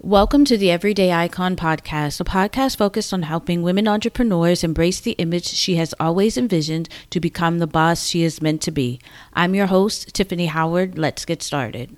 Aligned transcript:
Welcome 0.00 0.44
to 0.46 0.58
the 0.58 0.70
Everyday 0.70 1.12
Icon 1.12 1.54
podcast, 1.54 2.20
a 2.20 2.24
podcast 2.24 2.76
focused 2.76 3.14
on 3.14 3.22
helping 3.22 3.62
women 3.62 3.86
entrepreneurs 3.86 4.64
embrace 4.64 5.00
the 5.00 5.12
image 5.12 5.46
she 5.46 5.76
has 5.76 5.94
always 6.00 6.36
envisioned 6.36 6.88
to 7.10 7.20
become 7.20 7.58
the 7.58 7.66
boss 7.66 8.06
she 8.06 8.22
is 8.22 8.42
meant 8.42 8.60
to 8.62 8.70
be. 8.70 9.00
I'm 9.32 9.54
your 9.54 9.66
host, 9.66 10.12
Tiffany 10.12 10.46
Howard. 10.46 10.98
Let's 10.98 11.24
get 11.24 11.42
started. 11.42 11.96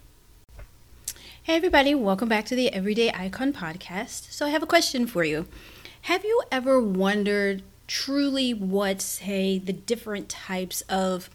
Hey, 1.42 1.56
everybody, 1.56 1.94
welcome 1.94 2.28
back 2.28 2.44
to 2.46 2.54
the 2.54 2.72
Everyday 2.72 3.10
Icon 3.12 3.52
podcast. 3.52 4.32
So, 4.32 4.46
I 4.46 4.50
have 4.50 4.62
a 4.62 4.66
question 4.66 5.06
for 5.06 5.24
you. 5.24 5.46
Have 6.02 6.24
you 6.24 6.42
ever 6.52 6.80
wondered 6.80 7.62
truly 7.86 8.52
what, 8.52 9.00
say, 9.00 9.58
the 9.58 9.72
different 9.72 10.28
types 10.28 10.82
of 10.82 11.30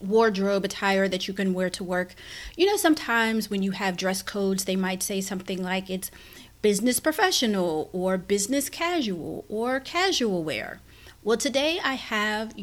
wardrobe 0.00 0.64
attire 0.64 1.08
that 1.08 1.28
you 1.28 1.34
can 1.34 1.54
wear 1.54 1.70
to 1.70 1.84
work. 1.84 2.14
You 2.56 2.66
know, 2.66 2.76
sometimes 2.76 3.50
when 3.50 3.62
you 3.62 3.72
have 3.72 3.96
dress 3.96 4.22
codes, 4.22 4.64
they 4.64 4.76
might 4.76 5.02
say 5.02 5.20
something 5.20 5.62
like 5.62 5.90
it's 5.90 6.10
business 6.62 7.00
professional 7.00 7.90
or 7.92 8.16
business 8.16 8.68
casual 8.68 9.44
or 9.48 9.80
casual 9.80 10.42
wear. 10.44 10.80
Well, 11.22 11.36
today 11.36 11.78
I 11.82 11.94
have 11.94 12.54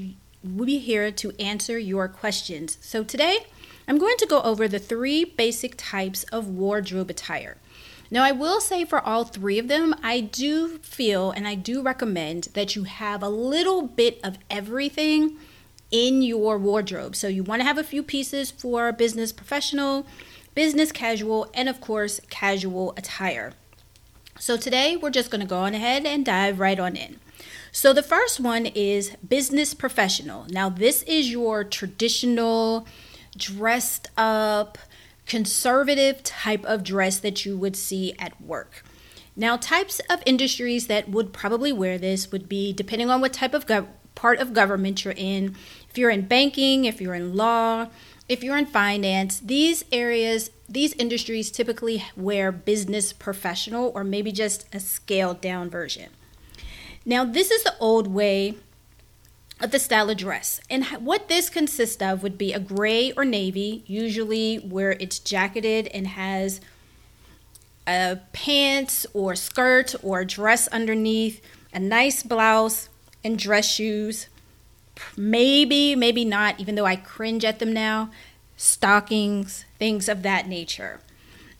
we'll 0.44 0.66
be 0.66 0.80
here 0.80 1.12
to 1.12 1.32
answer 1.40 1.78
your 1.78 2.08
questions. 2.08 2.78
So 2.82 3.04
today 3.04 3.46
I'm 3.88 3.98
going 3.98 4.18
to 4.18 4.26
go 4.26 4.42
over 4.42 4.68
the 4.68 4.80
three 4.80 5.24
basic 5.24 5.76
types 5.78 6.24
of 6.26 6.48
wardrobe 6.48 7.10
attire. 7.10 7.58
Now, 8.10 8.24
I 8.24 8.34
will 8.34 8.60
say 8.60 8.84
for 8.84 9.00
all 9.00 9.24
three 9.24 9.58
of 9.58 9.70
them, 9.70 9.96
I 10.04 10.20
do 10.20 10.80
feel 10.80 11.32
and 11.32 11.48
I 11.48 11.56
do 11.56 11.82
recommend 11.82 12.50
that 12.54 12.76
you 12.76 12.84
have 12.84 13.24
a 13.24 13.30
little 13.30 13.84
bit 13.84 14.20
of 14.22 14.38
everything 14.50 15.38
in 15.92 16.22
your 16.22 16.58
wardrobe. 16.58 17.16
So 17.16 17.28
you 17.28 17.44
want 17.44 17.62
to 17.62 17.66
have 17.66 17.78
a 17.78 17.84
few 17.84 18.02
pieces 18.02 18.50
for 18.50 18.92
business 18.92 19.32
professional, 19.32 20.06
business 20.56 20.92
casual, 20.92 21.50
and 21.54 21.70
of 21.70 21.82
course, 21.82 22.20
casual 22.30 22.94
attire. 22.98 23.54
So 24.40 24.58
today 24.58 24.96
we're 24.96 25.12
just 25.12 25.30
going 25.30 25.42
to 25.42 25.48
go 25.48 25.60
on 25.60 25.76
ahead 25.76 26.06
and 26.06 26.26
dive 26.26 26.60
right 26.60 26.80
on 26.80 26.96
in. 26.96 27.20
So 27.72 27.94
the 27.94 28.04
first 28.04 28.40
one 28.40 28.66
is 28.66 29.16
business 29.28 29.74
professional. 29.74 30.46
Now, 30.50 30.70
this 30.70 31.04
is 31.04 31.32
your 31.32 31.64
traditional 31.64 32.86
dressed 33.38 34.10
up, 34.18 34.78
conservative 35.26 36.24
type 36.24 36.66
of 36.66 36.84
dress 36.84 37.20
that 37.20 37.46
you 37.46 37.58
would 37.58 37.76
see 37.76 38.14
at 38.20 38.42
work. 38.42 38.84
Now, 39.36 39.56
types 39.56 40.02
of 40.10 40.22
industries 40.26 40.88
that 40.88 41.10
would 41.10 41.32
probably 41.32 41.72
wear 41.72 41.98
this 41.98 42.32
would 42.32 42.50
be 42.50 42.74
depending 42.74 43.10
on 43.10 43.22
what 43.22 43.32
type 43.32 43.54
of 43.54 43.66
gov- 43.66 43.88
part 44.16 44.40
of 44.40 44.54
government 44.54 45.04
you're 45.04 45.14
in, 45.16 45.56
if 45.90 45.98
you're 45.98 46.10
in 46.10 46.28
banking, 46.28 46.86
if 46.86 47.02
you're 47.02 47.16
in 47.16 47.36
law, 47.36 47.88
if 48.30 48.44
you're 48.44 48.58
in 48.58 48.66
finance, 48.66 49.40
these 49.40 49.84
areas, 49.92 50.52
these 50.70 50.94
industries 50.94 51.52
typically 51.52 52.06
wear 52.16 52.52
business 52.52 53.12
professional 53.12 53.92
or 53.94 54.04
maybe 54.04 54.32
just 54.32 54.66
a 54.74 54.80
scaled 54.80 55.42
down 55.42 55.70
version. 55.70 56.10
Now, 57.06 57.26
this 57.26 57.52
is 57.52 57.64
the 57.64 57.76
old 57.80 58.08
way 58.08 58.56
of 59.60 59.72
the 59.72 59.80
style 59.80 60.10
of 60.10 60.18
dress. 60.18 60.62
And 60.70 60.86
what 60.86 61.28
this 61.28 61.50
consists 61.50 62.02
of 62.02 62.24
would 62.24 62.38
be 62.38 62.54
a 62.54 62.60
gray 62.60 63.12
or 63.12 63.26
navy, 63.26 63.84
usually 63.86 64.58
where 64.58 64.92
it's 64.94 65.20
jacketed 65.20 65.88
and 65.88 66.08
has 66.08 66.62
a 67.88 68.20
pants 68.34 69.06
or 69.14 69.36
skirt 69.36 69.94
or 70.04 70.24
dress 70.24 70.68
underneath, 70.70 71.42
a 71.74 71.80
nice 71.80 72.24
blouse, 72.24 72.90
and 73.24 73.38
dress 73.38 73.72
shoes, 73.72 74.28
maybe, 75.16 75.96
maybe 75.96 76.26
not, 76.26 76.60
even 76.60 76.76
though 76.76 76.86
I 76.86 76.96
cringe 76.96 77.46
at 77.46 77.60
them 77.60 77.74
now, 77.74 78.12
stockings, 78.58 79.66
things 79.80 80.08
of 80.08 80.24
that 80.24 80.48
nature. 80.48 81.00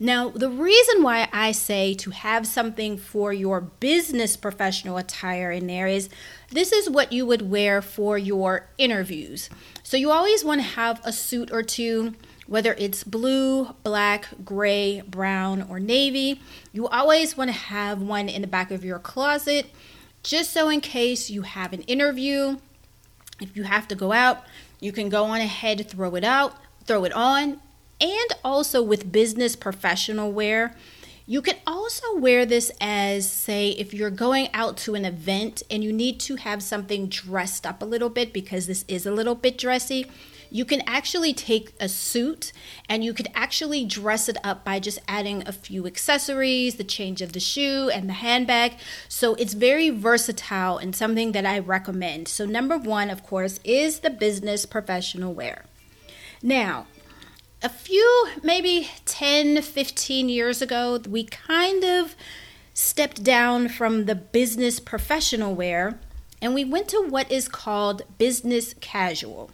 Now, 0.04 0.30
the 0.30 0.50
reason 0.50 1.04
why 1.04 1.30
I 1.32 1.52
say 1.52 1.94
to 1.94 2.10
have 2.10 2.48
something 2.48 2.98
for 2.98 3.32
your 3.32 3.62
business 3.62 4.36
professional 4.36 4.98
attire 4.98 5.52
in 5.52 5.68
there 5.68 5.86
is 5.86 6.10
this 6.50 6.72
is 6.72 6.90
what 6.90 7.14
you 7.14 7.24
would 7.28 7.52
wear 7.52 7.84
for 7.84 8.18
your 8.18 8.68
interviews. 8.80 9.48
So, 9.84 9.98
you 9.98 10.10
always 10.10 10.44
want 10.44 10.62
to 10.62 10.68
have 10.68 11.00
a 11.04 11.14
suit 11.14 11.52
or 11.52 11.62
two, 11.62 12.16
whether 12.48 12.74
it's 12.80 13.04
blue, 13.04 13.76
black, 13.84 14.30
gray, 14.44 15.02
brown, 15.02 15.62
or 15.70 15.80
navy. 15.80 16.42
You 16.74 16.88
always 16.88 17.38
want 17.38 17.50
to 17.50 17.56
have 17.56 18.02
one 18.02 18.28
in 18.28 18.42
the 18.42 18.48
back 18.48 18.72
of 18.72 18.84
your 18.84 18.98
closet 18.98 19.68
just 20.24 20.52
so 20.52 20.70
in 20.70 20.82
case 20.82 21.30
you 21.30 21.42
have 21.44 21.74
an 21.74 21.82
interview 21.84 22.58
if 23.42 23.58
you 23.58 23.64
have 23.64 23.88
to 23.90 23.96
go 23.96 24.14
out, 24.14 24.44
you 24.80 24.92
can 24.92 25.10
go 25.10 25.26
on 25.26 25.42
ahead, 25.42 25.90
throw 25.90 26.16
it 26.16 26.24
out, 26.24 26.56
throw 26.86 27.04
it 27.04 27.12
on. 27.12 27.60
And 28.00 28.32
also 28.44 28.82
with 28.82 29.12
business 29.12 29.56
professional 29.56 30.32
wear, 30.32 30.76
you 31.26 31.42
can 31.42 31.56
also 31.66 32.18
wear 32.18 32.46
this 32.46 32.72
as, 32.80 33.30
say, 33.30 33.70
if 33.72 33.94
you're 33.94 34.10
going 34.10 34.50
out 34.54 34.78
to 34.78 34.96
an 34.96 35.06
event 35.06 35.64
and 35.70 35.84
you 35.84 35.92
need 35.92 36.20
to 36.22 36.36
have 36.36 36.64
something 36.64 37.08
dressed 37.08 37.66
up 37.66 37.82
a 37.82 37.86
little 37.86 38.10
bit 38.10 38.34
because 38.34 38.68
this 38.68 38.86
is 38.88 39.06
a 39.06 39.12
little 39.12 39.36
bit 39.36 39.58
dressy 39.58 40.08
you 40.52 40.66
can 40.66 40.82
actually 40.86 41.34
take 41.34 41.74
a 41.80 41.88
suit 41.88 42.52
and 42.90 43.04
you 43.04 43.14
could 43.14 43.30
actually 43.34 43.86
dress 43.86 44.28
it 44.28 44.38
up 44.44 44.66
by 44.66 44.80
just 44.80 45.00
adding 45.08 45.48
a 45.48 45.52
few 45.54 45.88
accessories, 45.88 46.76
the 46.76 46.84
change 46.84 47.22
of 47.22 47.32
the 47.32 47.40
shoe, 47.40 47.90
and 47.90 48.10
the 48.10 48.14
handbag. 48.14 48.74
So 49.08 49.36
it's 49.36 49.54
very 49.54 49.90
versatile 49.90 50.78
and 50.78 50.96
something 50.96 51.32
that 51.32 51.46
I 51.46 51.60
recommend. 51.60 52.28
So, 52.28 52.46
number 52.46 52.78
one, 52.78 53.10
of 53.10 53.24
course, 53.24 53.60
is 53.64 54.00
the 54.00 54.10
business 54.10 54.66
professional 54.66 55.34
wear. 55.34 55.66
Now, 56.44 56.88
a 57.64 57.70
few, 57.70 58.28
maybe 58.44 58.90
10, 59.06 59.62
15 59.62 60.30
years 60.30 60.62
ago, 60.62 61.00
we 61.08 61.24
kind 61.24 61.84
of 61.84 62.16
stepped 62.74 63.24
down 63.24 63.70
from 63.70 64.06
the 64.06 64.16
business 64.16 64.80
professional 64.80 65.54
wear 65.56 66.00
and 66.42 66.56
we 66.56 66.66
went 66.66 66.88
to 66.90 67.06
what 67.08 67.32
is 67.32 67.48
called 67.48 68.02
business 68.18 68.74
casual. 68.82 69.52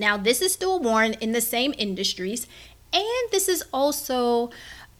Now, 0.00 0.16
this 0.16 0.40
is 0.40 0.54
still 0.54 0.80
worn 0.80 1.12
in 1.20 1.32
the 1.32 1.42
same 1.42 1.74
industries, 1.76 2.46
and 2.90 3.30
this 3.30 3.50
is 3.50 3.62
also 3.70 4.48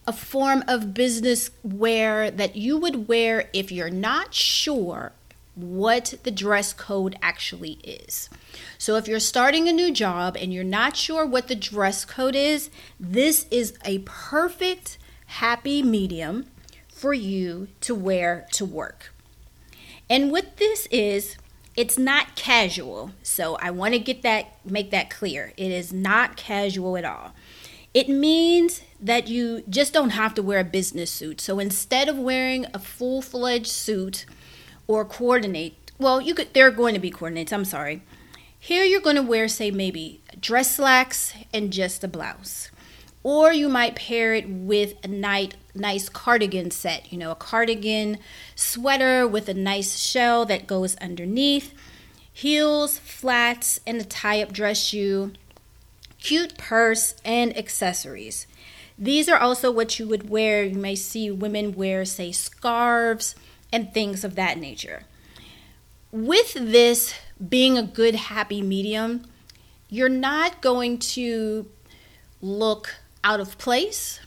a 0.07 0.13
form 0.13 0.63
of 0.69 0.93
business 0.93 1.51
wear 1.63 2.31
that 2.31 2.55
you 2.55 2.77
would 2.77 3.09
wear 3.09 3.49
if 3.55 3.73
you're 3.73 3.89
not 3.89 4.35
sure 4.35 5.13
what 5.55 6.15
the 6.23 6.31
dress 6.31 6.75
code 6.75 7.17
actually 7.23 7.79
is. 7.83 8.29
So, 8.77 8.97
if 8.97 9.09
you're 9.09 9.21
starting 9.21 9.71
a 9.71 9.73
new 9.73 9.91
job 9.91 10.37
and 10.39 10.53
you're 10.53 10.65
not 10.65 10.99
sure 10.99 11.25
what 11.25 11.49
the 11.49 11.57
dress 11.57 12.05
code 12.05 12.37
is, 12.37 12.69
this 13.01 13.47
is 13.51 13.79
a 13.87 14.01
perfect 14.01 14.99
happy 15.25 15.83
medium 15.83 16.45
for 16.89 17.15
you 17.15 17.69
to 17.81 17.95
wear 17.95 18.47
to 18.53 18.67
work. 18.67 19.15
And 20.11 20.31
what 20.31 20.59
this 20.59 20.87
is, 20.91 21.39
it's 21.77 21.99
not 21.99 22.37
casual. 22.37 23.13
So 23.23 23.57
I 23.57 23.71
want 23.71 23.95
to 23.95 24.01
get 24.01 24.23
that 24.23 24.65
make 24.65 24.91
that 24.91 25.11
clear. 25.11 25.53
It 25.57 25.71
is 25.71 25.93
not 25.93 26.37
casual 26.37 26.97
at 26.97 27.05
all. 27.05 27.33
It 27.93 28.09
means 28.09 28.83
that 29.01 29.29
you 29.29 29.65
just 29.69 29.93
don't 29.93 30.11
have 30.11 30.35
to 30.35 30.43
wear 30.43 30.61
a 30.61 30.65
business 30.65 31.11
suit. 31.11 31.41
So 31.41 31.59
instead 31.59 32.09
of 32.09 32.17
wearing 32.17 32.67
a 32.73 32.79
full-fledged 32.79 33.67
suit 33.67 34.27
or 34.87 35.05
coordinate, 35.05 35.91
well, 35.99 36.21
you 36.21 36.35
could 36.35 36.55
there 36.55 36.67
are 36.67 36.73
going 36.73 36.95
to 36.95 37.01
be 37.01 37.11
coordinates, 37.11 37.53
I'm 37.53 37.65
sorry. 37.65 38.03
Here 38.59 38.85
you're 38.85 39.01
going 39.01 39.17
to 39.17 39.23
wear 39.23 39.49
say 39.49 39.71
maybe 39.71 40.21
dress 40.39 40.77
slacks 40.77 41.35
and 41.53 41.73
just 41.73 42.05
a 42.05 42.09
blouse. 42.09 42.71
Or 43.23 43.53
you 43.53 43.69
might 43.69 43.97
pair 43.97 44.35
it 44.35 44.49
with 44.49 44.95
a 45.03 45.09
night, 45.09 45.55
nice 45.75 46.09
cardigan 46.09 46.71
set, 46.71 47.13
you 47.13 47.19
know, 47.19 47.31
a 47.31 47.37
cardigan 47.37 48.19
sweater 48.55 49.27
with 49.27 49.49
a 49.49 49.55
nice 49.55 49.99
shell 49.99 50.45
that 50.47 50.67
goes 50.67 50.97
underneath, 50.97 51.75
heels, 52.33 52.99
flats, 52.99 53.81
and 53.87 54.01
a 54.01 54.05
tie 54.05 54.43
up 54.43 54.53
dress 54.53 54.83
shoe, 54.83 55.33
cute 56.21 56.57
purse, 56.59 57.15
and 57.25 57.57
accessories. 57.57 58.47
These 58.99 59.29
are 59.29 59.39
also 59.39 59.71
what 59.71 59.99
you 59.99 60.07
would 60.09 60.29
wear. 60.29 60.63
You 60.63 60.77
may 60.77 60.95
see 60.95 61.31
women 61.31 61.75
wear, 61.75 62.05
say, 62.05 62.33
scarves 62.33 63.35
and 63.73 63.95
things 63.95 64.25
of 64.25 64.35
that 64.35 64.59
nature. 64.59 65.05
With 66.13 66.53
this 66.55 67.15
being 67.49 67.79
a 67.79 67.83
good, 67.83 68.15
happy 68.15 68.61
medium, 68.61 69.25
you're 69.89 70.09
not 70.09 70.61
going 70.61 70.99
to 70.99 71.67
look 72.43 72.97
out 73.25 73.41
of 73.41 73.57
place 73.59 74.21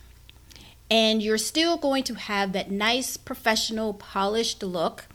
and 0.89 1.21
you're 1.21 1.37
still 1.37 1.77
going 1.77 2.03
to 2.03 2.15
have 2.15 2.53
that 2.53 2.69
nice 2.69 3.17
professional 3.17 3.93
polished 3.93 4.61
look 4.63 5.05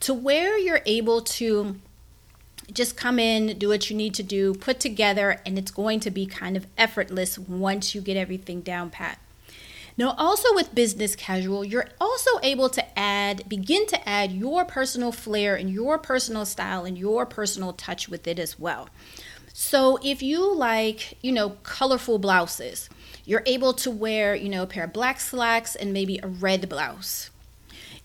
to 0.00 0.14
where 0.14 0.58
you're 0.58 0.82
able 0.86 1.20
to 1.20 1.76
just 2.72 2.96
come 2.96 3.18
in, 3.18 3.58
do 3.58 3.68
what 3.68 3.90
you 3.90 3.96
need 3.96 4.14
to 4.14 4.22
do, 4.22 4.54
put 4.54 4.80
together, 4.80 5.40
and 5.46 5.58
it's 5.58 5.70
going 5.70 6.00
to 6.00 6.10
be 6.10 6.26
kind 6.26 6.56
of 6.56 6.66
effortless 6.76 7.38
once 7.38 7.94
you 7.94 8.00
get 8.00 8.16
everything 8.16 8.60
down 8.60 8.90
pat. 8.90 9.18
Now, 9.98 10.14
also 10.18 10.54
with 10.54 10.74
business 10.74 11.16
casual, 11.16 11.64
you're 11.64 11.88
also 12.00 12.30
able 12.42 12.68
to 12.70 12.98
add, 12.98 13.48
begin 13.48 13.86
to 13.86 14.08
add 14.08 14.30
your 14.32 14.64
personal 14.66 15.10
flair 15.10 15.56
and 15.56 15.70
your 15.70 15.96
personal 15.96 16.44
style 16.44 16.84
and 16.84 16.98
your 16.98 17.24
personal 17.24 17.72
touch 17.72 18.08
with 18.08 18.26
it 18.26 18.38
as 18.38 18.58
well. 18.58 18.90
So, 19.54 19.98
if 20.02 20.22
you 20.22 20.54
like, 20.54 21.16
you 21.22 21.32
know, 21.32 21.50
colorful 21.62 22.18
blouses, 22.18 22.90
you're 23.26 23.42
able 23.44 23.74
to 23.74 23.90
wear, 23.90 24.34
you 24.34 24.48
know, 24.48 24.62
a 24.62 24.66
pair 24.66 24.84
of 24.84 24.92
black 24.92 25.20
slacks 25.20 25.74
and 25.74 25.92
maybe 25.92 26.18
a 26.22 26.28
red 26.28 26.66
blouse. 26.68 27.30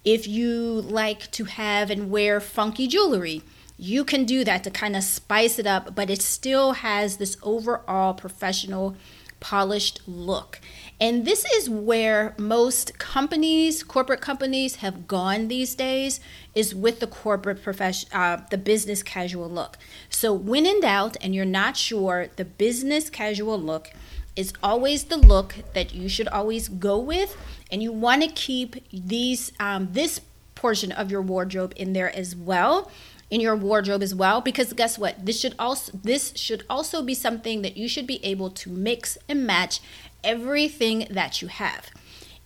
If 0.04 0.28
you 0.28 0.50
like 0.50 1.30
to 1.32 1.46
have 1.46 1.92
and 1.92 2.10
wear 2.10 2.42
funky 2.42 2.88
jewelry, 2.88 3.44
you 3.78 4.04
can 4.04 4.26
do 4.26 4.44
that 4.44 4.64
to 4.64 4.72
kind 4.72 4.96
of 4.96 5.04
spice 5.04 5.60
it 5.60 5.68
up, 5.68 5.96
but 5.96 6.10
it 6.10 6.22
still 6.22 6.74
has 6.74 7.18
this 7.18 7.38
overall 7.44 8.16
professional, 8.16 8.96
polished 9.40 10.02
look. 10.08 10.60
And 11.00 11.26
this 11.26 11.46
is 11.54 11.70
where 11.70 12.36
most 12.38 13.00
companies, 13.00 13.84
corporate 13.84 14.22
companies, 14.22 14.78
have 14.78 15.08
gone 15.08 15.48
these 15.48 15.74
days, 15.74 16.20
is 16.54 16.76
with 16.76 17.00
the 17.00 17.08
corporate 17.08 17.64
profession, 17.64 18.10
uh, 18.14 18.42
the 18.52 18.58
business 18.58 19.02
casual 19.02 19.50
look. 19.50 19.78
So 20.10 20.32
when 20.32 20.66
in 20.66 20.82
doubt, 20.82 21.18
and 21.22 21.34
you're 21.34 21.46
not 21.46 21.76
sure, 21.78 22.28
the 22.36 22.46
business 22.46 23.10
casual 23.10 23.60
look 23.60 23.92
is 24.36 24.54
always 24.64 25.06
the 25.06 25.18
look 25.18 25.56
that 25.74 25.94
you 25.94 26.08
should 26.08 26.28
always 26.28 26.70
go 26.70 26.98
with, 26.98 27.38
and 27.72 27.84
you 27.84 27.92
want 27.92 28.24
to 28.24 28.30
keep 28.30 28.76
these 28.92 29.52
um, 29.60 29.90
this 29.92 30.22
portion 30.56 30.92
of 30.92 31.10
your 31.10 31.22
wardrobe 31.22 31.74
in 31.76 31.94
there 31.94 32.16
as 32.16 32.36
well 32.36 32.92
in 33.32 33.40
your 33.40 33.56
wardrobe 33.56 34.04
as 34.04 34.14
well 34.14 34.42
because 34.42 34.74
guess 34.74 35.00
what? 35.00 35.26
This 35.26 35.40
should 35.40 35.56
also 35.58 35.98
this 36.04 36.34
should 36.36 36.64
also 36.70 37.02
be 37.02 37.16
something 37.16 37.62
that 37.64 37.78
you 37.78 37.88
should 37.88 38.06
be 38.06 38.24
able 38.24 38.52
to 38.52 38.70
mix 38.70 39.18
and 39.28 39.48
match 39.48 39.80
everything 40.24 41.08
that 41.10 41.42
you 41.42 41.48
have. 41.48 41.90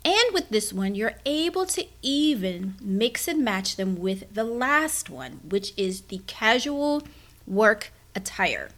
And 0.06 0.32
with 0.32 0.50
this 0.50 0.72
one 0.72 0.94
you're 0.94 1.16
able 1.26 1.66
to 1.66 1.86
even 2.04 2.76
mix 2.80 3.28
and 3.28 3.44
match 3.44 3.76
them 3.76 3.98
with 3.98 4.32
the 4.34 4.44
last 4.44 5.10
one 5.10 5.40
which 5.50 5.74
is 5.76 6.02
the 6.02 6.22
casual 6.28 7.02
work 7.48 7.92
attire 8.14 8.70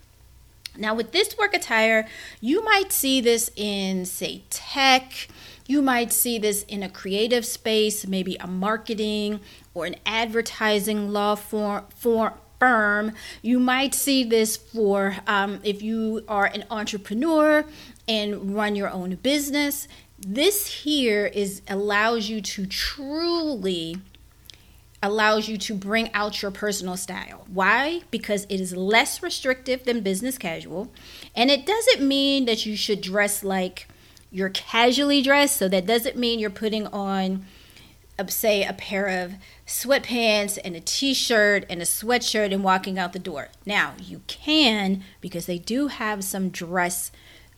now, 0.77 0.95
with 0.95 1.11
this 1.11 1.37
work 1.37 1.53
attire, 1.53 2.07
you 2.39 2.63
might 2.63 2.91
see 2.91 3.21
this 3.21 3.51
in, 3.55 4.05
say, 4.05 4.43
tech. 4.49 5.27
You 5.65 5.81
might 5.81 6.13
see 6.13 6.37
this 6.37 6.63
in 6.63 6.83
a 6.83 6.89
creative 6.89 7.45
space, 7.45 8.07
maybe 8.07 8.37
a 8.39 8.47
marketing 8.47 9.41
or 9.73 9.85
an 9.85 9.95
advertising 10.05 11.09
law 11.09 11.35
for, 11.35 11.85
for, 11.95 12.33
firm. 12.59 13.13
You 13.41 13.59
might 13.59 13.93
see 13.93 14.23
this 14.23 14.57
for 14.57 15.17
um, 15.27 15.59
if 15.63 15.81
you 15.81 16.23
are 16.27 16.45
an 16.45 16.63
entrepreneur 16.71 17.65
and 18.07 18.55
run 18.55 18.75
your 18.75 18.89
own 18.89 19.15
business. 19.15 19.87
This 20.19 20.67
here 20.83 21.27
is 21.27 21.61
allows 21.67 22.29
you 22.29 22.41
to 22.41 22.65
truly 22.65 23.97
allows 25.01 25.47
you 25.47 25.57
to 25.57 25.75
bring 25.75 26.11
out 26.13 26.41
your 26.41 26.51
personal 26.51 26.97
style. 26.97 27.45
Why? 27.47 28.01
Because 28.09 28.45
it 28.45 28.59
is 28.59 28.75
less 28.75 29.21
restrictive 29.21 29.83
than 29.83 30.01
business 30.01 30.37
casual. 30.37 30.91
And 31.35 31.51
it 31.51 31.65
doesn't 31.65 32.05
mean 32.05 32.45
that 32.45 32.65
you 32.65 32.75
should 32.75 33.01
dress 33.01 33.43
like 33.43 33.87
you're 34.31 34.49
casually 34.49 35.21
dressed. 35.21 35.57
So 35.57 35.69
that 35.69 35.85
doesn't 35.85 36.17
mean 36.17 36.39
you're 36.39 36.49
putting 36.49 36.87
on, 36.87 37.45
uh, 38.17 38.25
say, 38.27 38.63
a 38.63 38.73
pair 38.73 39.05
of 39.05 39.33
sweatpants 39.67 40.57
and 40.63 40.75
a 40.75 40.81
t 40.81 41.13
shirt 41.13 41.65
and 41.69 41.81
a 41.81 41.85
sweatshirt 41.85 42.51
and 42.51 42.63
walking 42.63 42.97
out 42.97 43.13
the 43.13 43.19
door. 43.19 43.49
Now, 43.65 43.93
you 44.01 44.21
can 44.27 45.03
because 45.21 45.45
they 45.45 45.59
do 45.59 45.87
have 45.87 46.23
some 46.23 46.49
dress 46.49 47.11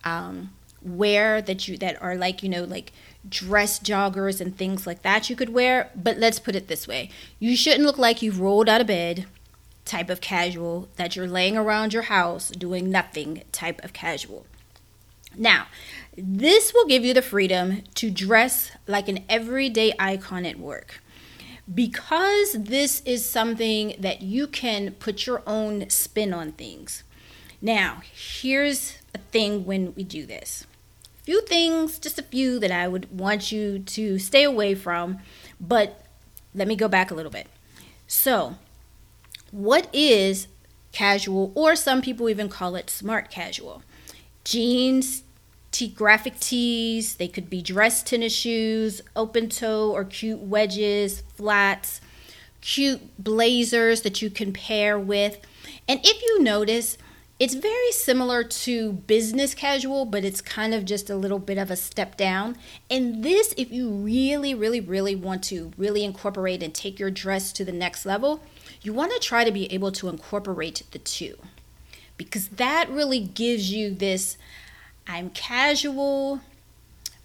um, 0.04 0.52
wear 0.82 1.42
that 1.42 1.68
you 1.68 1.78
that 1.78 2.02
are 2.02 2.16
like, 2.16 2.44
you 2.44 2.50
know, 2.50 2.64
like 2.64 2.92
dress 3.28 3.80
joggers 3.80 4.40
and 4.40 4.58
things 4.58 4.88
like 4.88 5.02
that 5.02 5.30
you 5.30 5.36
could 5.36 5.50
wear. 5.50 5.92
But 5.96 6.18
let's 6.18 6.40
put 6.40 6.56
it 6.56 6.68
this 6.68 6.88
way 6.88 7.10
you 7.40 7.56
shouldn't 7.56 7.86
look 7.86 7.98
like 7.98 8.22
you've 8.22 8.40
rolled 8.40 8.70
out 8.70 8.82
of 8.82 8.88
bed 8.88 9.26
type 9.90 10.10
of 10.10 10.22
casual, 10.22 10.88
that 10.98 11.16
you're 11.16 11.28
laying 11.28 11.58
around 11.58 11.94
your 11.94 12.04
house 12.04 12.50
doing 12.52 12.92
nothing 12.92 13.42
type 13.52 13.84
of 13.84 13.92
casual. 13.92 14.46
Now, 15.36 15.68
this 16.16 16.74
will 16.74 16.86
give 16.86 17.04
you 17.04 17.14
the 17.14 17.22
freedom 17.22 17.82
to 17.96 18.12
dress 18.12 18.72
like 18.88 19.08
an 19.08 19.24
everyday 19.28 19.94
icon 19.98 20.46
at 20.46 20.60
work. 20.60 21.02
Because 21.74 22.54
this 22.54 23.02
is 23.06 23.26
something 23.26 23.96
that 24.00 24.22
you 24.22 24.48
can 24.48 24.92
put 24.94 25.26
your 25.26 25.44
own 25.46 25.90
spin 25.90 26.34
on 26.34 26.52
things. 26.52 27.04
Now, 27.62 28.02
here's 28.12 28.98
a 29.14 29.18
thing 29.18 29.66
when 29.66 29.94
we 29.96 30.04
do 30.04 30.26
this 30.26 30.66
few 31.30 31.42
things, 31.42 32.00
just 32.00 32.18
a 32.18 32.24
few 32.24 32.58
that 32.58 32.72
I 32.72 32.88
would 32.88 33.16
want 33.16 33.52
you 33.52 33.78
to 33.78 34.18
stay 34.18 34.44
away 34.44 34.74
from. 34.74 35.20
But 35.62 36.04
let 36.56 36.68
me 36.68 36.76
go 36.76 36.88
back 36.88 37.12
a 37.12 37.14
little 37.14 37.32
bit. 37.32 37.46
So, 38.08 38.56
what 39.52 39.88
is 39.94 40.48
casual, 40.92 41.52
or 41.54 41.76
some 41.76 42.02
people 42.02 42.30
even 42.30 42.50
call 42.50 42.76
it 42.76 42.90
smart 42.90 43.30
casual? 43.30 43.84
Jeans, 44.44 45.22
t- 45.70 45.90
graphic 45.90 46.40
tees, 46.40 47.18
they 47.18 47.28
could 47.28 47.48
be 47.48 47.62
dress 47.62 48.02
tennis 48.02 48.34
shoes, 48.34 49.00
open 49.16 49.50
toe 49.50 49.92
or 49.92 50.06
cute 50.06 50.40
wedges, 50.40 51.22
flats, 51.36 52.02
cute 52.60 53.24
blazers 53.24 54.02
that 54.02 54.20
you 54.20 54.32
can 54.32 54.52
pair 54.52 54.98
with. 54.98 55.38
And 55.88 56.00
if 56.04 56.24
you 56.24 56.42
notice, 56.42 56.98
it's 57.40 57.54
very 57.54 57.92
similar 57.92 58.44
to 58.44 58.92
business 58.92 59.54
casual, 59.54 60.06
but 60.06 60.26
it's 60.26 60.42
kind 60.42 60.74
of 60.74 60.84
just 60.84 61.10
a 61.10 61.16
little 61.16 61.40
bit 61.40 61.58
of 61.58 61.72
a 61.72 61.76
step 61.78 62.18
down. 62.18 62.58
And 62.90 63.24
this, 63.24 63.54
if 63.56 63.72
you 63.72 63.90
really, 63.90 64.54
really, 64.54 64.82
really 64.82 65.16
want 65.16 65.44
to 65.46 65.72
really 65.78 66.04
incorporate 66.04 66.62
and 66.62 66.74
take 66.74 67.00
your 67.00 67.10
dress 67.10 67.54
to 67.54 67.64
the 67.64 67.72
next 67.72 68.06
level, 68.06 68.42
you 68.82 68.94
want 68.94 69.14
to 69.14 69.20
try 69.20 69.46
to 69.46 69.52
be 69.52 69.72
able 69.72 69.92
to 69.94 70.10
incorporate 70.10 70.84
the 70.92 71.00
two 71.00 71.38
because 72.18 72.50
that 72.50 72.90
really 72.90 73.22
gives 73.22 73.72
you 73.72 73.96
this 73.96 74.38
I'm 75.08 75.32
casual, 75.32 76.42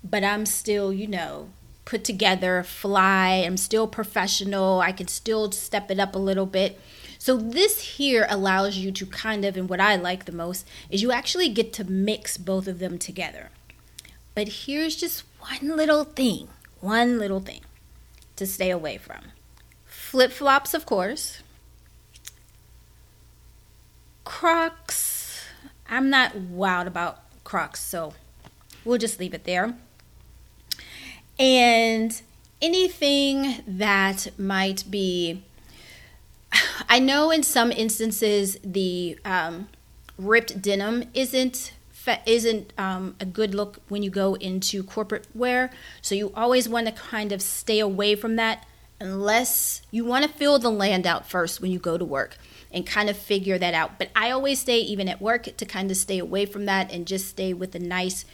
but 0.03 0.25
I'm 0.25 0.47
still, 0.47 0.91
you 0.91 1.07
know, 1.07 1.51
put 1.85 2.03
together, 2.03 2.63
fly, 2.63 3.43
I'm 3.45 3.59
still 3.59 3.87
professional, 3.87 4.81
I 4.81 4.93
can 4.93 5.09
still 5.09 5.53
step 5.53 5.91
it 5.91 5.99
up 5.99 6.15
a 6.15 6.19
little 6.19 6.47
bit. 6.47 6.81
So 7.25 7.39
this 7.39 7.97
here 7.97 8.27
allows 8.29 8.77
you 8.77 8.93
to 8.93 9.07
kind 9.07 9.47
of, 9.47 9.57
and 9.57 9.67
what 9.67 9.81
I 9.81 9.97
like 9.97 10.27
the 10.27 10.31
most, 10.31 10.69
is 10.91 11.01
you 11.01 11.11
actually 11.11 11.49
get 11.49 11.73
to 11.73 11.83
mix 11.83 12.37
both 12.37 12.69
of 12.69 12.81
them 12.81 12.99
together. 12.99 13.49
But 14.35 14.49
here's 14.67 14.95
just 14.95 15.25
one 15.41 15.75
little 15.75 16.05
thing, 16.05 16.49
one 16.83 17.19
little 17.19 17.41
thing 17.41 17.63
to 18.37 18.47
stay 18.47 18.69
away 18.69 18.99
from. 18.99 19.33
Flip 19.87 20.33
flops, 20.33 20.75
of 20.75 20.85
course. 20.85 21.43
Crocs. 24.25 25.47
I'm 25.89 26.11
not 26.11 26.37
wild 26.37 26.87
about 26.87 27.21
Crocs, 27.43 27.81
so 27.81 28.13
we'll 28.85 28.99
just 28.99 29.19
leave 29.19 29.33
it 29.33 29.45
there. 29.45 29.75
And 31.39 32.21
anything 32.61 33.65
that 33.67 34.29
might 34.39 34.85
be 34.91 35.43
I 36.95 37.01
know 37.01 37.33
in 37.33 37.43
some 37.43 37.73
instances 37.73 38.57
the 38.63 39.19
um, 39.25 39.67
ripped 40.17 40.63
denim 40.63 41.03
isn't 41.13 41.73
isn't 42.25 42.73
um, 42.79 43.17
a 43.19 43.25
good 43.25 43.53
look 43.53 43.81
when 43.89 44.05
you 44.05 44.11
go 44.11 44.35
into 44.35 44.85
corporate 44.85 45.27
wear. 45.35 45.71
So 46.03 46.15
you 46.15 46.33
always 46.37 46.69
want 46.69 46.87
to 46.87 46.93
kind 46.93 47.33
of 47.33 47.43
stay 47.43 47.81
away 47.81 48.15
from 48.15 48.37
that 48.37 48.65
unless 49.01 49.83
you 49.91 50.05
want 50.05 50.25
to 50.25 50.31
fill 50.31 50.61
the 50.61 50.71
land 50.71 51.05
out 51.05 51.29
first 51.29 51.61
when 51.61 51.73
you 51.73 51.81
go 51.81 51.99
to 51.99 52.05
work 52.05 52.37
and 52.71 52.87
kind 52.87 53.11
of 53.11 53.17
figure 53.17 53.59
that 53.59 53.75
out. 53.75 53.99
But 53.99 54.11
I 54.15 54.31
always 54.31 54.61
stay 54.61 54.79
even 54.79 55.09
at 55.09 55.21
work 55.21 55.49
to 55.57 55.67
kind 55.67 55.91
of 55.91 55.97
stay 55.97 56.21
away 56.21 56.47
from 56.47 56.67
that 56.67 56.93
and 56.93 57.09
just 57.09 57.27
stay 57.27 57.53
with 57.53 57.75
a 57.75 57.81
nice 57.81 58.25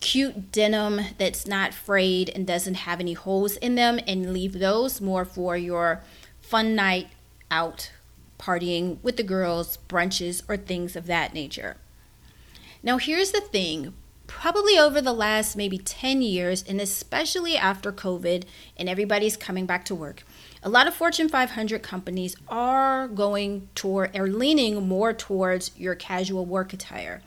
cute 0.00 0.50
denim 0.50 1.02
that's 1.18 1.46
not 1.46 1.72
frayed 1.72 2.30
and 2.30 2.48
doesn't 2.48 2.74
have 2.74 2.98
any 2.98 3.12
holes 3.12 3.56
in 3.58 3.76
them 3.76 4.00
and 4.08 4.32
leave 4.32 4.58
those 4.58 5.00
more 5.00 5.24
for 5.24 5.56
your 5.56 6.02
fun 6.40 6.74
night 6.74 7.06
out 7.52 7.92
partying 8.38 9.00
with 9.02 9.16
the 9.16 9.22
girls, 9.22 9.78
brunches, 9.88 10.42
or 10.48 10.56
things 10.56 10.96
of 10.96 11.06
that 11.06 11.34
nature. 11.34 11.76
Now, 12.82 12.98
here's 12.98 13.30
the 13.30 13.40
thing 13.40 13.94
probably 14.26 14.78
over 14.78 15.02
the 15.02 15.12
last 15.12 15.56
maybe 15.56 15.76
10 15.76 16.22
years, 16.22 16.64
and 16.66 16.80
especially 16.80 17.54
after 17.54 17.92
COVID 17.92 18.44
and 18.78 18.88
everybody's 18.88 19.36
coming 19.36 19.66
back 19.66 19.84
to 19.84 19.94
work, 19.94 20.24
a 20.62 20.70
lot 20.70 20.88
of 20.88 20.94
Fortune 20.94 21.28
500 21.28 21.82
companies 21.82 22.34
are 22.48 23.08
going 23.08 23.68
toward 23.74 24.16
or 24.16 24.26
leaning 24.26 24.88
more 24.88 25.12
towards 25.12 25.70
your 25.76 25.94
casual 25.94 26.46
work 26.46 26.72
attire. 26.72 27.20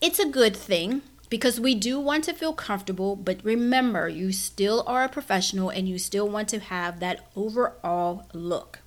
It's 0.00 0.18
a 0.18 0.28
good 0.28 0.54
thing 0.54 1.02
because 1.30 1.60
we 1.60 1.76
do 1.76 1.98
want 2.00 2.24
to 2.24 2.34
feel 2.34 2.52
comfortable, 2.52 3.14
but 3.14 3.42
remember, 3.44 4.08
you 4.08 4.32
still 4.32 4.82
are 4.86 5.04
a 5.04 5.08
professional 5.08 5.70
and 5.70 5.88
you 5.88 5.96
still 5.96 6.28
want 6.28 6.48
to 6.48 6.58
have 6.58 6.98
that 6.98 7.24
overall 7.36 8.26
look. 8.34 8.80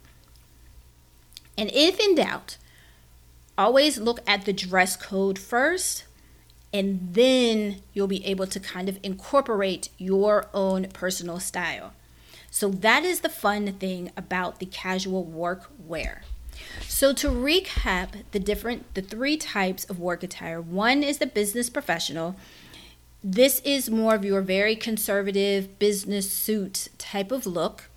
And 1.58 1.72
if 1.74 2.00
in 2.00 2.16
doubt, 2.16 2.58
always 3.58 3.98
look 3.98 4.20
at 4.28 4.44
the 4.44 4.52
dress 4.52 4.98
code 4.98 5.40
first, 5.40 6.04
and 6.74 7.14
then 7.14 7.82
you'll 7.94 8.08
be 8.08 8.26
able 8.26 8.48
to 8.48 8.60
kind 8.60 8.90
of 8.90 9.00
incorporate 9.04 9.90
your 9.98 10.48
own 10.54 10.88
personal 10.90 11.40
style. 11.40 11.94
So, 12.52 12.70
that 12.70 13.04
is 13.04 13.22
the 13.22 13.30
fun 13.30 13.72
thing 13.74 14.12
about 14.18 14.60
the 14.60 14.66
casual 14.68 15.24
work 15.24 15.72
wear. 15.80 16.24
So 16.88 17.14
to 17.14 17.30
recap 17.30 18.24
the 18.32 18.40
different 18.40 18.94
the 18.94 19.02
three 19.02 19.38
types 19.38 19.84
of 19.86 20.00
work 20.00 20.24
attire. 20.24 20.62
One 20.62 21.04
is 21.04 21.18
the 21.18 21.28
business 21.28 21.70
professional. 21.70 22.36
This 23.24 23.62
is 23.62 23.90
more 23.90 24.16
of 24.16 24.26
your 24.26 24.42
very 24.42 24.76
conservative 24.76 25.80
business 25.80 26.32
suit 26.32 26.90
type 26.98 27.32
of 27.32 27.46
look. 27.46 27.90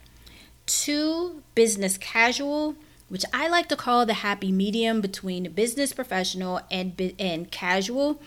Two, 0.67 1.43
business 1.55 1.99
casual, 1.99 2.77
which 3.09 3.25
I 3.33 3.49
like 3.49 3.69
to 3.69 3.77
call 3.77 4.07
the 4.07 4.15
happy 4.15 4.53
medium 4.53 5.01
between 5.01 5.53
business 5.53 5.93
professional 5.93 6.61
and 6.71 7.15
and 7.19 7.51
casual 7.51 8.21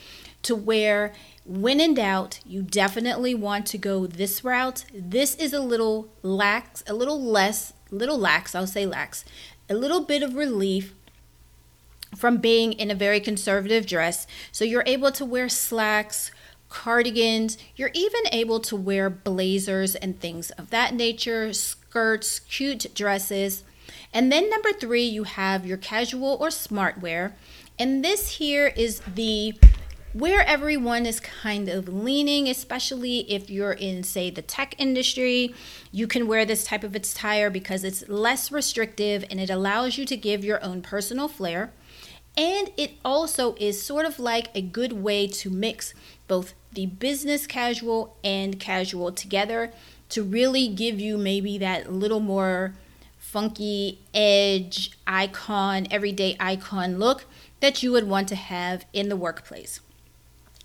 to 0.44 0.56
where 0.56 1.14
when 1.46 1.80
in 1.82 1.96
doubt, 1.96 2.40
you 2.46 2.62
definitely 2.62 3.34
want 3.34 3.66
to 3.68 3.78
go 3.78 4.06
this 4.06 4.44
route. 4.44 4.86
This 4.94 5.36
is 5.36 5.52
a 5.52 5.60
little 5.60 6.10
lax, 6.22 6.84
a 6.88 6.94
little 6.94 7.22
less, 7.22 7.74
little 7.90 8.20
lax, 8.20 8.54
I'll 8.54 8.68
say 8.68 8.86
lax, 8.86 9.26
a 9.70 9.76
little 9.76 10.02
bit 10.02 10.24
of 10.24 10.36
relief 10.36 10.94
from 12.18 12.38
being 12.38 12.74
in 12.74 12.90
a 12.90 12.96
very 12.96 13.20
conservative 13.20 13.86
dress. 13.86 14.26
So 14.52 14.66
you're 14.66 14.84
able 14.86 15.12
to 15.12 15.26
wear 15.26 15.48
slacks, 15.48 16.32
cardigans, 16.70 17.58
you're 17.76 17.92
even 17.94 18.22
able 18.32 18.60
to 18.62 18.76
wear 18.76 19.10
blazers 19.10 19.96
and 19.96 20.20
things 20.20 20.52
of 20.52 20.70
that 20.72 20.94
nature, 20.94 21.54
skirts, 21.54 22.40
cute 22.40 22.94
dresses. 22.94 23.64
And 24.14 24.32
then 24.32 24.50
number 24.50 24.72
three, 24.72 25.04
you 25.04 25.24
have 25.24 25.66
your 25.66 25.78
casual 25.78 26.38
or 26.40 26.50
smart 26.50 27.00
wear. 27.00 27.36
And 27.78 28.04
this 28.04 28.38
here 28.38 28.68
is 28.68 29.02
the 29.02 29.56
where 30.14 30.42
everyone 30.48 31.06
is 31.06 31.20
kind 31.20 31.70
of 31.70 31.88
leaning, 31.88 32.48
especially 32.48 33.32
if 33.32 33.50
you're 33.50 33.74
in, 33.74 34.04
say, 34.04 34.32
the 34.32 34.42
tech 34.42 34.74
industry. 34.80 35.54
You 35.92 36.08
can 36.08 36.28
wear 36.28 36.46
this 36.46 36.64
type 36.64 36.84
of 36.84 36.96
attire 36.96 37.50
because 37.50 37.84
it's 37.84 38.08
less 38.10 38.52
restrictive 38.52 39.24
and 39.30 39.40
it 39.40 39.50
allows 39.50 39.98
you 39.98 40.06
to 40.06 40.18
give 40.18 40.44
your 40.44 40.64
own 40.64 40.82
personal 40.82 41.28
flair. 41.28 41.72
And 42.36 42.72
it 42.76 42.94
also 43.06 43.56
is 43.60 43.84
sort 43.84 44.06
of 44.06 44.18
like 44.18 44.50
a 44.56 44.62
good 44.62 44.94
way 44.94 45.28
to 45.28 45.50
mix 45.50 45.94
both 46.28 46.54
the 46.72 46.88
business 46.88 47.46
casual 47.46 48.18
and 48.24 48.60
casual 48.60 49.12
together 49.12 49.74
to 50.10 50.24
really 50.24 50.68
give 50.68 51.00
you 51.00 51.18
maybe 51.18 51.58
that 51.60 51.92
little 51.92 52.20
more 52.20 52.74
funky 53.18 54.00
edge 54.14 54.92
icon, 55.06 55.86
everyday 55.92 56.36
icon 56.40 56.98
look 56.98 57.26
that 57.60 57.84
you 57.84 57.92
would 57.92 58.08
want 58.08 58.28
to 58.30 58.36
have 58.36 58.86
in 58.94 59.10
the 59.10 59.16
workplace. 59.16 59.82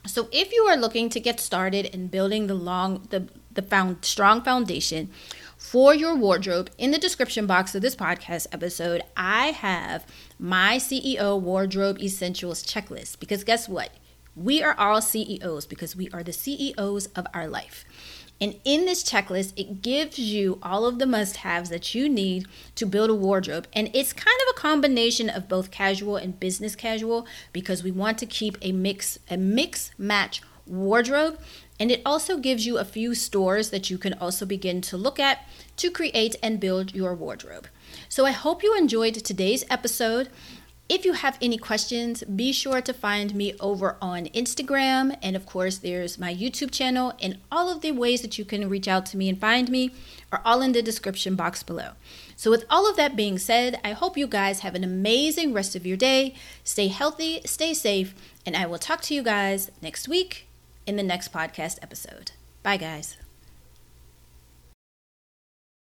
So 0.07 0.29
if 0.33 0.53
you 0.53 0.65
are 0.65 0.77
looking 0.77 1.09
to 1.11 1.21
get 1.21 1.41
started 1.41 1.87
in 1.87 2.09
building 2.09 2.47
the 2.47 2.55
long 2.55 3.07
the 3.11 3.29
the 3.53 3.63
found 3.63 4.05
strong 4.05 4.43
foundation 4.43 5.11
for 5.57 5.95
your 5.95 6.15
wardrobe 6.15 6.71
in 6.77 6.91
the 6.91 6.99
description 6.99 7.47
box 7.47 7.75
of 7.75 7.83
this 7.83 7.97
podcast 7.97 8.49
episode, 8.53 9.03
I 9.17 9.47
have 9.47 10.05
my 10.39 10.77
CEO 10.77 11.41
wardrobe 11.41 11.99
essentials 12.01 12.63
checklist 12.65 13.19
because 13.21 13.45
guess 13.45 13.69
what? 13.69 13.91
We 14.37 14.63
are 14.63 14.75
all 14.79 15.01
CEOs 15.01 15.67
because 15.67 15.95
we 15.97 16.11
are 16.11 16.23
the 16.23 16.33
CEOs 16.33 17.07
of 17.15 17.27
our 17.33 17.49
life. 17.49 17.85
And 18.41 18.57
in 18.65 18.85
this 18.85 19.05
checklist, 19.05 19.53
it 19.57 19.81
gives 19.81 20.19
you 20.19 20.59
all 20.63 20.87
of 20.87 20.99
the 20.99 21.07
must 21.07 21.37
haves 21.39 21.71
that 21.71 21.95
you 21.95 22.09
need 22.09 22.47
to 22.75 22.85
build 22.85 23.09
a 23.09 23.15
wardrobe. 23.15 23.69
And 23.73 23.91
it's 23.95 24.13
kind 24.13 24.37
of 24.44 24.44
combination 24.55 25.29
of 25.29 25.49
both 25.49 25.71
casual 25.71 26.17
and 26.17 26.39
business 26.41 26.75
casual 26.77 27.27
because 27.53 27.83
we 27.83 27.91
want 27.91 28.19
to 28.19 28.27
keep 28.27 28.57
a 28.63 28.73
mix, 28.73 29.19
a 29.31 29.37
mix 29.37 29.91
match 29.99 30.43
wardrobe. 30.67 31.39
And 31.79 31.91
it 31.91 32.03
also 32.07 32.39
gives 32.39 32.67
you 32.67 32.79
a 32.79 32.85
few 32.85 33.15
stores 33.15 33.71
that 33.71 33.91
you 33.91 33.99
can 33.99 34.15
also 34.15 34.47
begin 34.47 34.81
to 34.83 34.97
look 34.97 35.19
at 35.19 35.47
to 35.77 35.91
create 35.91 36.37
and 36.43 36.61
build 36.61 36.95
your 36.95 37.15
wardrobe. 37.15 37.67
So 38.09 38.25
I 38.25 38.31
hope 38.31 38.63
you 38.63 38.77
enjoyed 38.77 39.15
today's 39.15 39.65
episode. 39.69 40.29
If 40.87 41.07
you 41.07 41.15
have 41.15 41.39
any 41.41 41.57
questions, 41.57 42.23
be 42.25 42.53
sure 42.53 42.83
to 42.83 42.93
find 42.93 43.35
me 43.35 43.55
over 43.59 43.97
on 44.03 44.27
Instagram. 44.27 45.17
And 45.23 45.35
of 45.35 45.47
course, 45.47 45.79
there's 45.79 46.19
my 46.19 46.35
YouTube 46.35 46.73
channel, 46.73 47.15
and 47.23 47.39
all 47.51 47.71
of 47.71 47.81
the 47.81 47.93
ways 47.93 48.21
that 48.21 48.37
you 48.39 48.45
can 48.45 48.69
reach 48.69 48.87
out 48.87 49.07
to 49.07 49.17
me 49.17 49.31
and 49.31 49.41
find 49.41 49.71
me 49.71 49.93
are 50.31 50.43
all 50.45 50.61
in 50.61 50.73
the 50.73 50.83
description 50.83 51.37
box 51.37 51.63
below. 51.63 51.93
So, 52.37 52.51
with 52.51 52.67
all 52.69 52.89
of 52.89 52.97
that 52.97 53.17
being 53.17 53.39
said, 53.39 53.81
I 53.83 53.93
hope 53.93 54.19
you 54.19 54.27
guys 54.27 54.61
have 54.61 54.75
an 54.75 54.85
amazing 54.85 55.55
rest 55.55 55.75
of 55.75 55.87
your 55.87 55.97
day. 55.97 56.35
Stay 56.65 56.89
healthy, 56.89 57.41
stay 57.47 57.73
safe, 57.73 58.15
and 58.45 58.55
I 58.55 58.67
will 58.67 58.79
talk 58.79 59.01
to 59.03 59.15
you 59.15 59.23
guys 59.23 59.71
next 59.81 60.07
week 60.07 60.49
in 60.87 60.97
the 60.97 61.03
next 61.03 61.33
podcast 61.33 61.79
episode. 61.83 62.33
Bye, 62.63 62.77
guys. 62.77 63.24